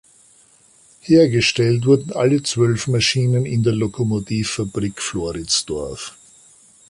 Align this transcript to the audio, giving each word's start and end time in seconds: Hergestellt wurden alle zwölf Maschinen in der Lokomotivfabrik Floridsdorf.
Hergestellt 1.01 1.85
wurden 1.85 2.11
alle 2.13 2.41
zwölf 2.41 2.87
Maschinen 2.87 3.45
in 3.45 3.61
der 3.61 3.73
Lokomotivfabrik 3.73 4.99
Floridsdorf. 4.99 6.15